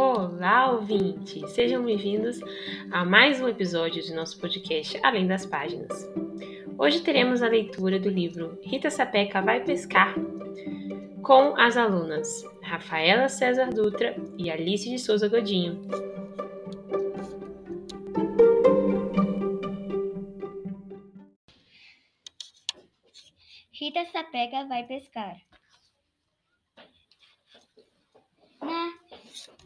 Olá, 0.00 0.70
ouvintes! 0.70 1.50
Sejam 1.50 1.84
bem-vindos 1.84 2.38
a 2.92 3.04
mais 3.04 3.40
um 3.40 3.48
episódio 3.48 4.00
de 4.00 4.14
nosso 4.14 4.38
podcast 4.38 4.96
Além 5.02 5.26
das 5.26 5.44
Páginas. 5.44 6.08
Hoje 6.78 7.00
teremos 7.00 7.42
a 7.42 7.48
leitura 7.48 7.98
do 7.98 8.08
livro 8.08 8.60
Rita 8.62 8.90
Sapeca 8.90 9.42
Vai 9.42 9.64
Pescar 9.64 10.14
com 11.20 11.60
as 11.60 11.76
alunas 11.76 12.28
Rafaela 12.62 13.28
César 13.28 13.70
Dutra 13.70 14.14
e 14.38 14.48
Alice 14.48 14.88
de 14.88 15.00
Souza 15.00 15.26
Godinho. 15.26 15.80
Rita 23.72 24.04
Sapeca 24.12 24.64
vai 24.68 24.86
pescar. 24.86 25.36
Na 28.62 28.92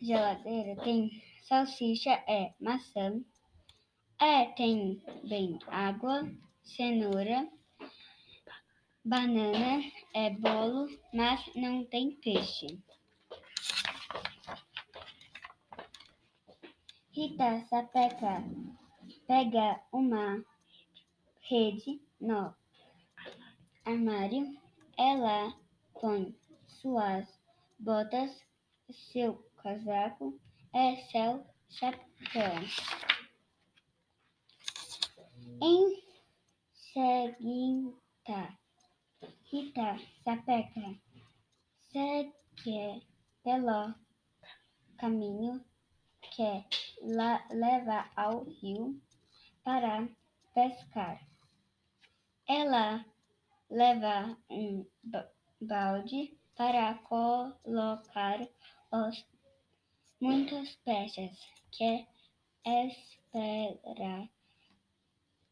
geladeira 0.00 0.80
tem 0.82 1.22
salsicha, 1.42 2.10
é 2.26 2.52
maçã, 2.60 3.20
é 4.20 4.44
tem 4.46 5.02
bem 5.24 5.58
água, 5.66 6.30
cenoura, 6.62 7.48
banana, 9.04 9.82
é 10.14 10.30
bolo, 10.30 10.88
mas 11.12 11.40
não 11.54 11.84
tem 11.84 12.12
peixe. 12.16 12.78
Rita 17.12 17.66
Sapeca 17.68 18.44
pega 19.26 19.80
uma 19.92 20.44
rede 21.40 22.00
no 22.20 22.54
armário, 23.84 24.56
ela 24.96 25.52
põe 26.00 26.34
suas 26.66 27.26
botas, 27.78 28.30
seu 28.92 29.49
casaco 29.62 30.38
é 30.74 30.96
seu 31.10 31.46
chapéu. 31.68 32.54
Em 35.62 36.02
seguida, 36.72 38.58
Rita 39.44 39.98
Sapeca 40.24 40.96
segue 41.92 43.06
pelo 43.42 43.94
caminho 44.96 45.64
que 46.20 46.64
la 47.02 47.44
leva 47.50 48.08
ao 48.16 48.44
rio 48.44 49.00
para 49.64 50.08
pescar. 50.54 51.20
Ela 52.48 53.04
leva 53.68 54.36
um 54.48 54.86
balde 55.60 56.38
para 56.56 56.94
colocar 56.94 58.40
os 58.92 59.24
muitos 60.20 60.76
peixes 60.84 61.38
que 61.72 62.06
espera 62.64 64.28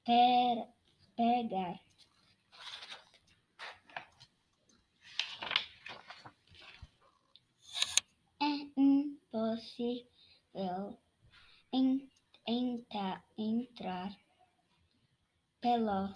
per, 0.05 0.69
pegar. 1.16 1.80
É 8.41 8.52
impossível 8.77 10.06
en, 11.72 12.08
enta, 12.47 13.25
entrar 13.36 14.16
pelo 15.60 16.14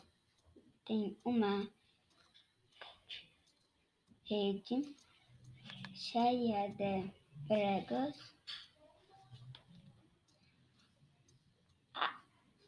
tem 0.84 1.16
uma 1.24 1.68
rede 4.24 4.94
cheia 5.94 6.68
de 6.70 7.10
pregos. 7.46 8.31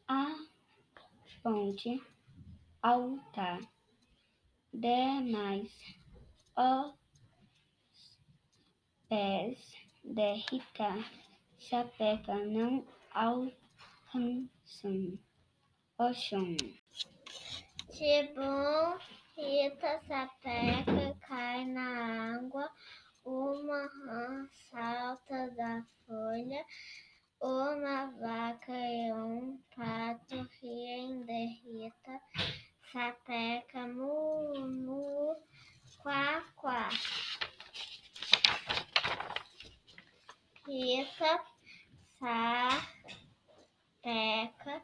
A 0.07 0.35
fonte 1.41 2.01
alta 2.81 3.59
demais. 4.71 5.71
Os 6.55 8.19
pés 9.09 9.75
de 10.03 10.33
Rita 10.33 11.03
Sapeca 11.59 12.35
não 12.45 12.85
alcançam 13.11 13.57
o 15.97 16.13
chão. 16.13 16.55
Tipo, 17.91 18.99
Rita 19.35 19.99
Sapeca 20.07 21.17
cai 21.27 21.65
na 21.65 22.35
água, 22.35 22.69
uma 23.25 23.87
rã 23.87 24.47
salta 24.69 25.49
da 25.51 25.83
folha, 26.05 26.65
uma 27.45 28.07
vaca 28.07 28.73
e 28.73 29.13
um 29.13 29.61
pato 29.75 30.49
riem 30.59 31.21
de 31.25 31.45
Rita 31.45 32.19
Sapeca, 32.91 33.85
mu, 33.85 34.67
mu, 34.67 35.35
quá, 36.01 36.43
quá. 36.55 36.89
Rita 40.67 41.39
Sapeca 44.01 44.81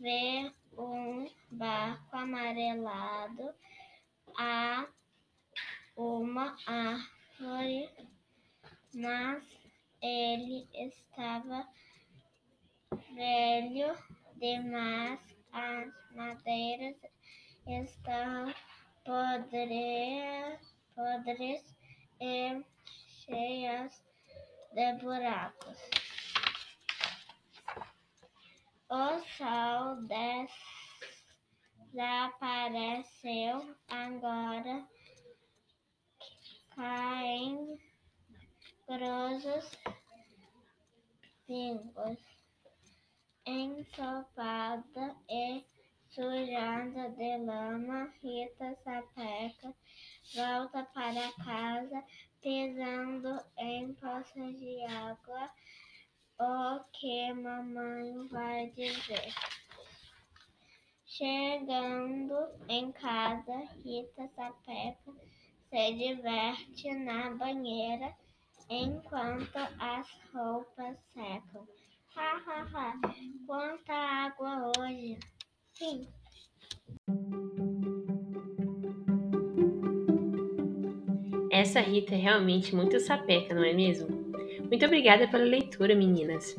vê 0.00 0.52
um 0.76 1.30
barco 1.52 2.16
amarelado 2.16 3.54
a 4.36 4.88
uma 5.94 6.56
árvore, 6.66 7.88
mas 8.92 9.44
ele 10.02 10.66
estava 10.74 11.64
velho 13.14 13.96
demais, 14.36 15.20
as 15.52 15.92
madeiras 16.14 16.96
estavam 17.66 18.54
podres, 19.04 20.74
podres 20.94 21.76
e 22.20 22.64
cheias 23.24 24.02
de 24.72 24.92
buracos. 24.94 25.78
O 28.88 29.20
sol 29.36 29.96
desapareceu 31.92 33.76
agora. 33.88 34.86
Caem 36.74 37.78
grosos 38.86 39.70
pingos. 41.46 42.31
Ensopada 43.44 45.16
e 45.28 45.64
sujada 46.10 47.10
de 47.10 47.38
lama, 47.38 48.12
Rita 48.22 48.76
Sapeca 48.84 49.74
volta 50.32 50.84
para 50.94 51.32
casa 51.44 52.04
pisando 52.40 53.42
em 53.58 53.94
poças 53.94 54.60
de 54.60 54.84
água. 54.84 55.50
O 56.38 56.80
que 56.92 57.32
mamãe 57.32 58.28
vai 58.28 58.70
dizer? 58.70 59.34
Chegando 61.04 62.48
em 62.68 62.92
casa, 62.92 63.58
Rita 63.82 64.28
Sapeca 64.36 65.12
se 65.68 65.92
diverte 65.94 66.94
na 66.94 67.30
banheira 67.30 68.16
enquanto 68.70 69.56
as 69.80 70.08
roupas 70.32 70.96
secam. 71.12 71.66
Ha, 72.14 72.42
ha, 72.46 72.66
ha. 72.74 73.00
Quanta 73.46 73.92
água 73.92 74.70
hoje! 74.78 75.18
Sim. 75.72 76.06
Essa 81.50 81.80
Rita 81.80 82.14
é 82.14 82.18
realmente 82.18 82.74
muito 82.74 83.00
sapeca, 83.00 83.54
não 83.54 83.64
é 83.64 83.72
mesmo? 83.72 84.08
Muito 84.60 84.84
obrigada 84.84 85.26
pela 85.28 85.44
leitura, 85.44 85.94
meninas. 85.94 86.54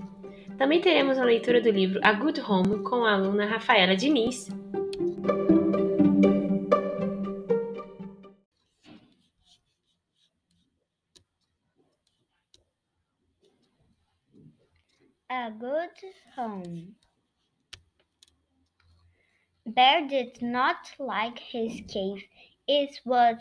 Também 0.57 0.81
teremos 0.81 1.19
a 1.19 1.23
leitura 1.23 1.61
do 1.61 1.69
livro 1.69 1.99
A 2.03 2.13
Good 2.13 2.41
Home 2.41 2.83
com 2.83 3.03
a 3.05 3.13
aluna 3.13 3.45
Rafaela 3.45 3.95
Diniz. 3.95 4.49
A 15.35 15.49
good 15.49 15.89
home. 16.35 16.93
Bear 19.65 20.07
did 20.07 20.43
not 20.43 20.93
like 20.99 21.39
his 21.39 21.81
cave. 21.87 22.23
It 22.67 22.99
was 23.03 23.37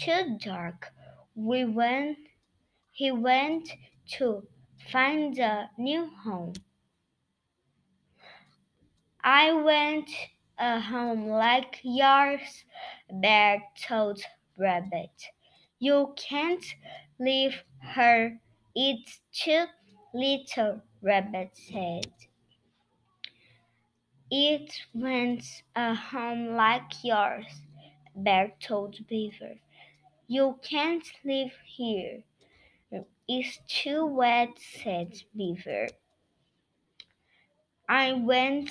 too 0.00 0.38
dark. 0.42 0.94
We 1.34 1.66
went, 1.66 2.16
he 2.90 3.10
went 3.10 3.68
to 4.12 4.48
find 4.90 5.38
a 5.38 5.68
new 5.76 6.08
home. 6.24 6.54
I 9.22 9.52
want 9.52 10.08
a 10.58 10.80
home 10.80 11.28
like 11.28 11.80
yours, 11.82 12.64
Bear 13.12 13.62
told 13.86 14.22
Rabbit. 14.56 15.28
You 15.78 16.14
can't 16.16 16.64
leave 17.18 17.62
her. 17.82 18.40
It's 18.74 19.20
too 19.32 19.66
Little 20.16 20.80
Rabbit 21.06 21.50
said. 21.54 22.12
It 24.28 24.72
wants 24.92 25.62
a 25.76 25.94
home 25.94 26.56
like 26.56 27.04
yours, 27.04 27.46
Bear 28.16 28.52
told 28.60 28.96
Beaver. 29.06 29.54
You 30.26 30.58
can't 30.68 31.06
live 31.24 31.52
here. 31.64 32.24
It's 33.28 33.60
too 33.68 34.04
wet, 34.04 34.58
said 34.82 35.14
Beaver. 35.36 35.86
I 37.88 38.12
want 38.14 38.70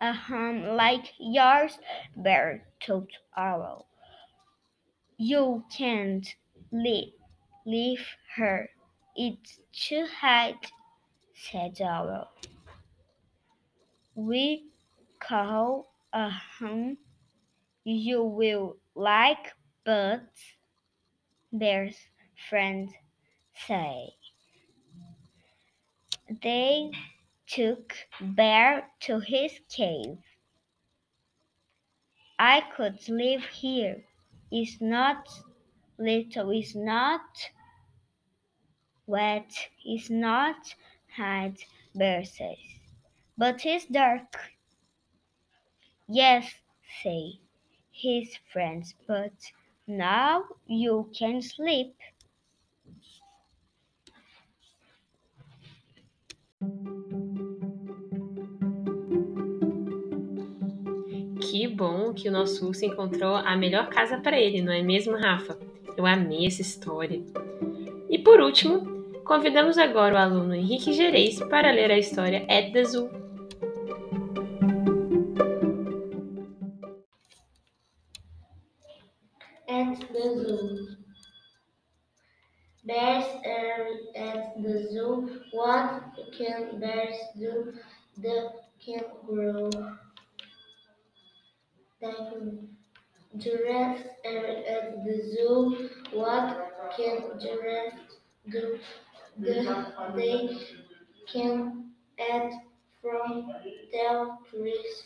a 0.00 0.14
home 0.14 0.62
like 0.74 1.12
yours, 1.18 1.78
Bear 2.16 2.64
told 2.80 3.10
Owl. 3.36 3.86
You 5.18 5.64
can't 5.76 6.26
li- 6.72 7.14
leave 7.66 8.06
her. 8.36 8.70
It's 9.14 9.60
too 9.72 10.06
hot, 10.20 10.70
said 11.38 11.80
Owl. 11.80 12.30
We 14.14 14.64
call 15.20 15.92
a 16.12 16.30
home 16.58 16.98
you 17.88 18.22
will 18.22 18.76
like, 18.94 19.54
but 19.84 20.28
Bear's 21.56 21.96
friends 22.50 22.92
say. 23.66 24.10
They 26.42 26.90
took 27.46 27.94
Bear 28.20 28.88
to 29.00 29.20
his 29.20 29.52
cave. 29.70 30.18
I 32.38 32.62
could 32.76 32.98
live 33.08 33.44
here. 33.46 34.04
It's 34.50 34.80
not 34.80 35.26
little, 35.98 36.50
it's 36.50 36.74
not 36.74 37.22
wet, 39.06 39.50
it's 39.84 40.10
not 40.10 40.74
Bear 41.94 42.24
says. 42.24 42.58
But 43.36 43.64
it's 43.64 43.86
dark. 43.86 44.36
Yes, 46.08 46.52
say 47.02 47.40
his 47.92 48.38
friends, 48.52 48.94
but 49.06 49.32
now 49.86 50.44
you 50.66 51.10
can 51.16 51.42
sleep. 51.42 51.94
Que 61.40 61.66
bom 61.66 62.12
que 62.14 62.28
o 62.28 62.32
nosso 62.32 62.66
urso 62.66 62.84
encontrou 62.84 63.34
a 63.34 63.56
melhor 63.56 63.88
casa 63.88 64.18
para 64.18 64.38
ele, 64.38 64.62
não 64.62 64.72
é 64.72 64.82
mesmo, 64.82 65.16
Rafa? 65.16 65.58
Eu 65.96 66.06
amei 66.06 66.46
essa 66.46 66.62
história. 66.62 67.20
E 68.08 68.18
por 68.18 68.40
último, 68.40 68.97
convidamos 69.28 69.76
agora 69.76 70.14
o 70.14 70.18
aluno 70.18 70.54
Henrique 70.54 70.94
Gereis 70.94 71.38
para 71.50 71.70
ler 71.70 71.92
a 71.92 71.98
história 71.98 72.46
At 72.48 72.72
the 72.72 72.84
Zoo. 72.84 73.10
At 79.68 80.00
the 80.12 80.22
zoo. 80.34 80.96
Bears 82.84 83.26
are 83.44 83.86
at 84.16 84.62
the 84.62 84.88
zoo. 84.90 85.42
What 85.52 86.02
can 86.38 86.80
bears 86.80 87.18
do? 87.36 87.74
The 88.16 88.50
kangaroo. 88.80 89.68
The 92.00 92.68
giraffes 93.36 94.08
are 94.24 94.46
at 94.74 95.04
the 95.04 95.20
zoo. 95.30 95.90
What 96.14 96.56
can 96.96 97.38
giraffes 97.38 98.22
do? 98.50 98.78
The, 99.38 99.86
they 100.16 100.58
can 101.32 101.90
eat 102.18 102.52
from 103.00 103.52
their 103.92 104.26
trees. 104.50 105.04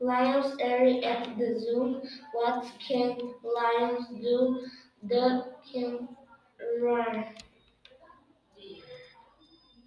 Lions 0.00 0.54
are 0.62 0.86
at 1.04 1.36
the 1.36 1.58
zoo. 1.60 2.00
What 2.32 2.64
can 2.86 3.18
lions 3.42 4.06
do? 4.22 4.66
The 5.02 5.44
can 5.70 6.08
run. 6.80 7.24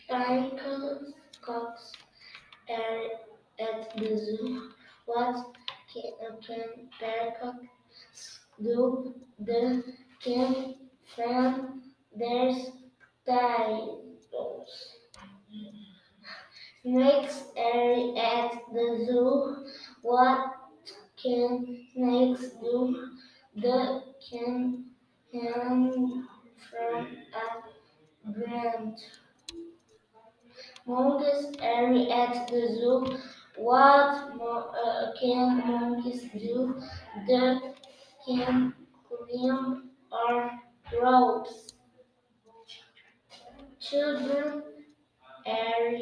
roar. 0.09 0.99
Peacocks 1.41 1.91
are 2.69 3.03
at 3.59 3.97
the 3.97 4.17
zoo. 4.17 4.71
What 5.05 5.55
can, 5.91 6.11
uh, 6.21 6.35
can 6.45 6.89
peacocks 6.99 8.39
do? 8.61 9.15
The 9.39 9.83
can 10.21 10.75
fan 11.15 11.90
their 12.15 12.53
tails. 13.25 14.17
Snakes 16.81 17.43
are 17.57 18.17
at 18.17 18.51
the 18.73 19.05
zoo. 19.05 19.65
What 20.01 20.53
can 21.15 21.87
snakes 21.93 22.49
do? 22.61 23.09
The 23.55 24.03
can 24.29 24.85
hang 25.31 26.27
from 26.69 27.17
a 27.33 28.31
branch. 28.31 28.99
Monkeys 30.85 31.55
are 31.61 31.93
at 32.11 32.47
the 32.47 32.67
zoo. 32.75 33.17
What 33.55 34.35
mo- 34.35 34.71
uh, 34.83 35.11
can 35.19 35.57
monkeys 35.65 36.23
do? 36.33 36.79
They 37.27 37.59
can 38.27 38.73
climb 39.07 39.89
on 40.11 40.59
ropes. 41.01 41.73
Children 43.81 44.61
are 45.47 45.95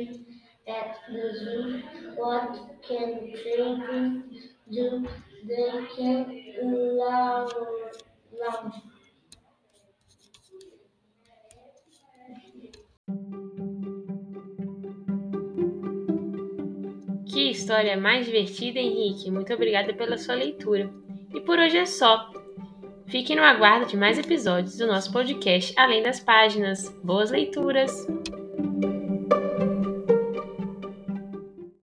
at 0.67 0.97
the 1.07 1.33
zoo. 1.39 1.81
What 2.17 2.59
can 2.85 3.33
children 3.41 4.23
do? 4.69 5.07
They 5.47 5.87
can 5.95 6.43
lounge. 6.97 7.53
lounge. 8.37 8.75
Que 17.25 17.51
história 17.51 17.95
mais 17.95 18.25
divertida, 18.25 18.79
Henrique. 18.79 19.31
Muito 19.31 19.53
obrigada 19.53 19.93
pela 19.93 20.17
sua 20.17 20.35
leitura. 20.35 20.91
E 21.33 21.39
por 21.39 21.57
hoje 21.57 21.77
é 21.77 21.85
só. 21.85 22.38
Fique 23.09 23.35
no 23.35 23.43
aguardo 23.43 23.87
de 23.87 23.97
mais 23.97 24.19
episódios 24.19 24.77
do 24.77 24.85
nosso 24.85 25.11
podcast 25.11 25.73
Além 25.75 26.03
das 26.03 26.19
Páginas. 26.19 26.89
Boas 27.03 27.31
leituras! 27.31 28.05